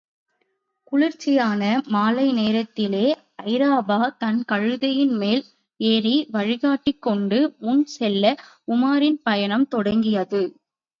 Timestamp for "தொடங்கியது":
9.67-10.43